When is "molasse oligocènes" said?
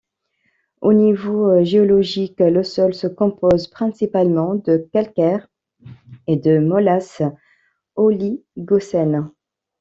6.57-9.29